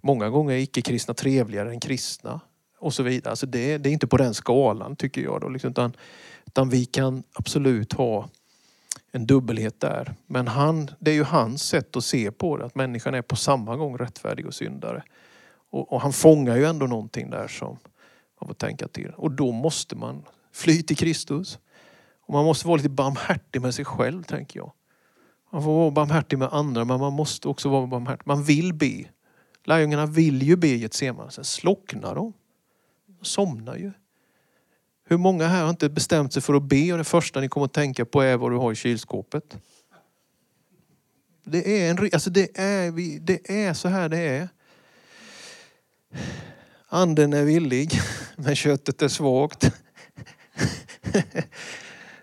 [0.00, 2.40] många gånger icke-kristna trevligare än kristna.
[2.78, 3.30] Och så vidare.
[3.30, 5.40] Alltså det, det är inte på den skalan tycker jag.
[5.40, 5.92] Då, liksom, utan,
[6.46, 8.28] utan vi kan absolut ha
[9.12, 10.14] en dubbelhet där.
[10.26, 13.36] Men han, det är ju hans sätt att se på det, att människan är på
[13.36, 15.02] samma gång rättfärdig och syndare.
[15.70, 17.78] Och, och han fångar ju ändå någonting där som
[18.40, 19.12] man får tänka till.
[19.16, 21.58] Och då måste man fly till Kristus.
[22.20, 24.72] Och man måste vara lite barmhärtig med sig själv, tänker jag.
[25.50, 28.26] Man får vara barmhärtig med andra, men man måste också vara barmhärtig.
[28.26, 29.04] Man vill be.
[29.64, 32.32] Lärjungarna vill ju be i Getsemane, sen slocknar de.
[33.06, 33.92] De somnar ju.
[35.04, 37.64] Hur många här har inte bestämt sig för att be och det första ni kommer
[37.64, 39.56] att tänka på är vad du har i kylskåpet?
[41.44, 44.48] Det är, en, alltså det är, det är så här det är.
[46.88, 48.00] Anden är villig,
[48.36, 49.72] men köttet är svagt.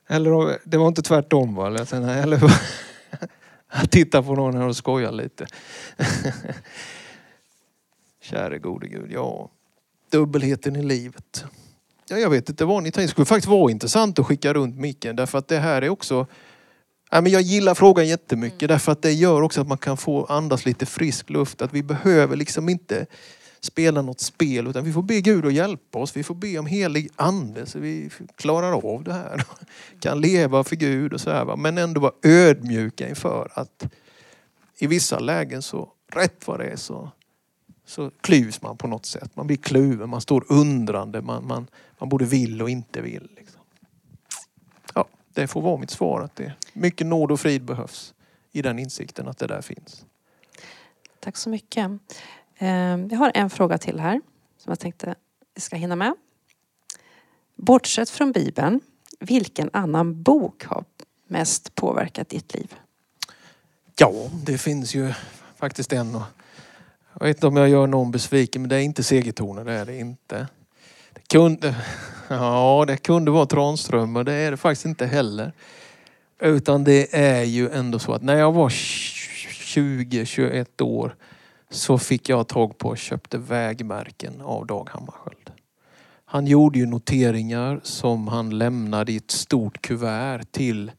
[0.08, 1.67] Eller det var inte tvärtom va?
[1.67, 2.52] Eller,
[3.73, 5.47] jag tittar på någon här och skojar lite.
[8.21, 9.50] Käre gode Gud, ja.
[10.12, 11.45] Dubbelheten i livet.
[12.10, 13.02] Ja, jag vet inte vad ni tänker.
[13.02, 16.28] Det skulle faktiskt vara intressant att skicka runt micken därför att det här är också
[17.12, 18.67] Ja, men jag gillar frågan jättemycket mm.
[18.67, 21.62] därför att det gör också att man kan få andas lite frisk luft.
[21.62, 23.06] Att vi behöver liksom inte
[23.60, 26.17] spela något spel utan vi får be Gud att hjälpa oss.
[26.17, 29.43] Vi får be om helig ande så vi klarar av det här.
[30.00, 31.56] Kan leva för Gud och så här.
[31.56, 33.88] Men ändå vara ödmjuka inför att
[34.78, 37.12] i vissa lägen så rätt vad det är så,
[37.86, 39.36] så klyvs man på något sätt.
[39.36, 41.67] Man blir kluven, man står undrande, man, man,
[42.00, 43.30] man både vill och inte vill.
[43.36, 43.62] Liksom.
[44.93, 48.13] Ja, det får vara mitt svar att det mycket nåd och frid behövs
[48.52, 50.06] i den insikten att det där finns.
[51.20, 51.91] Tack så mycket.
[52.58, 54.22] Ehm, jag har en fråga till här
[54.58, 55.15] som jag tänkte
[55.56, 56.13] vi ska hinna med.
[57.56, 58.80] Bortsett från Bibeln,
[59.20, 60.84] vilken annan bok har
[61.28, 62.76] mest påverkat ditt liv?
[64.00, 64.12] Ja,
[64.46, 65.13] det finns ju
[65.56, 66.22] faktiskt en.
[67.13, 69.86] Jag vet inte om jag gör någon besviken, men det är inte Segertornet, det är
[69.86, 70.48] det inte.
[71.13, 71.76] Det kunde,
[72.28, 75.54] ja, det kunde vara Tranströmer, det är det faktiskt inte heller.
[76.39, 81.15] Utan det är ju ändå så att när jag var 20-21 år
[81.69, 85.51] så fick jag tag på och köpte vägmärken av Dag Hammarskjöld.
[86.25, 90.91] Han gjorde ju noteringar som han lämnade i ett stort kuvert till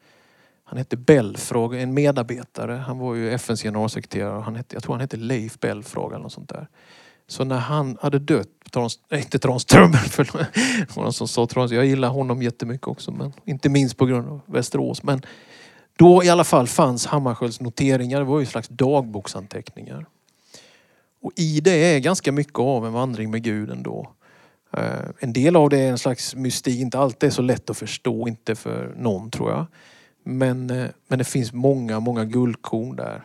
[0.65, 2.73] han hette Belfrage, en medarbetare.
[2.73, 4.41] Han var ju FNs generalsekreterare.
[4.41, 6.69] Han hette, jag tror han hette Leif Belfrage eller något sånt där.
[7.27, 10.97] Så när han hade dött, Trons, nej, inte Tranströmer, förlåt.
[10.97, 13.11] någon som sa Trons, jag gillar honom jättemycket också.
[13.11, 15.03] Men inte minst på grund av Västerås.
[15.03, 15.23] Men
[15.99, 18.19] då i alla fall fanns Hammarskjölds noteringar.
[18.19, 20.07] Det var ju slags dagboksanteckningar.
[21.21, 24.13] Och i det är ganska mycket av en vandring med Gud ändå.
[24.77, 27.77] Eh, en del av det är en slags mystik, inte allt är så lätt att
[27.77, 29.67] förstå, inte för någon tror jag.
[30.25, 33.23] Men, eh, men det finns många, många guldkorn där.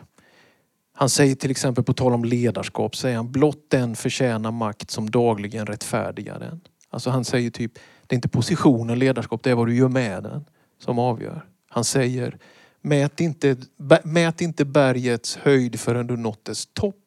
[0.96, 5.10] Han säger till exempel, på tal om ledarskap, säger han blott den förtjänar makt som
[5.10, 6.60] dagligen rättfärdigar den.
[6.90, 7.74] Alltså han säger typ,
[8.06, 10.44] det är inte positionen ledarskap, det är vad du gör med den
[10.78, 11.44] som avgör.
[11.68, 12.38] Han säger,
[12.80, 13.56] mät inte,
[14.04, 17.03] mät inte bergets höjd förrän du nått dess topp.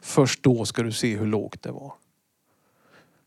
[0.00, 1.92] Först då ska du se hur lågt det var.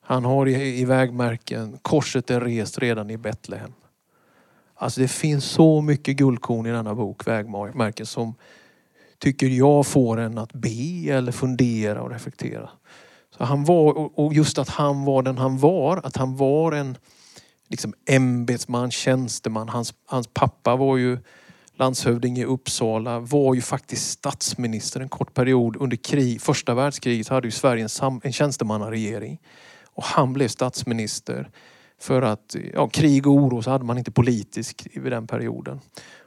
[0.02, 3.74] Han har i, i vägmärken, korset är rest redan i Betlehem.
[4.76, 8.36] Alltså det finns så mycket guldkorn i denna bok, vägmärken, som
[9.20, 12.70] tycker jag får en att be eller fundera och reflektera.
[13.38, 16.98] Så han var, och- just att han var den han var, att han var en
[17.68, 19.70] liksom ämbetsman, tjänsteman.
[19.70, 21.18] Hans, hans pappa var ju
[21.76, 27.48] landshövding i Uppsala, var ju faktiskt statsminister en kort period under krig, första världskriget hade
[27.48, 29.40] ju Sverige en, sam, en tjänstemannaregering.
[29.94, 31.50] Och han blev statsminister
[32.00, 35.80] för att ja, krig och oro så hade man inte politisk vid den perioden.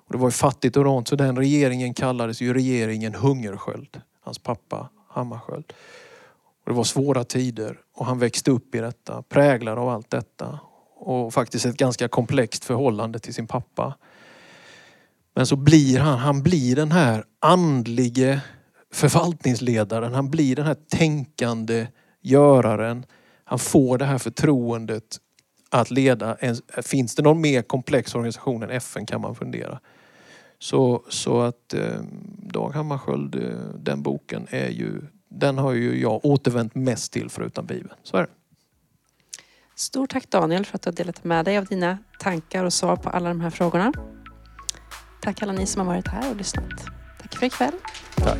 [0.06, 4.00] Och det var ju fattigt och rant så den regeringen kallades ju regeringen Hungersköld.
[4.20, 5.72] Hans pappa Hammarskjöld.
[6.64, 10.60] Och det var svåra tider och han växte upp i detta, präglad av allt detta.
[10.96, 13.94] Och faktiskt ett ganska komplext förhållande till sin pappa.
[15.36, 18.40] Men så blir han, han blir den här andlige
[18.92, 20.14] förvaltningsledaren.
[20.14, 21.86] Han blir den här tänkande
[22.22, 23.06] göraren.
[23.44, 25.18] Han får det här förtroendet
[25.70, 26.34] att leda.
[26.34, 29.80] En, finns det någon mer komplex organisation än FN kan man fundera.
[30.58, 32.00] Så, så att eh,
[32.38, 37.66] Dag Hammarskjöld, eh, den boken är ju, den har ju jag återvänt mest till förutom
[37.66, 37.94] Bibeln.
[38.02, 38.28] Så är det.
[39.74, 42.96] Stort tack Daniel för att du har delat med dig av dina tankar och svar
[42.96, 43.92] på alla de här frågorna.
[45.26, 46.86] Tack alla ni som har varit här och lyssnat.
[47.22, 47.74] Tack för ikväll.
[48.16, 48.38] Tack.